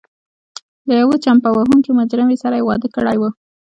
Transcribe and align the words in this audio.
له 0.87 0.93
یوې 1.01 1.17
چمبه 1.23 1.49
وهونکې 1.51 1.91
مجرمې 1.99 2.37
سره 2.43 2.55
یې 2.59 2.63
واده 2.67 2.87
کړی 2.95 3.17
و. 3.21 3.23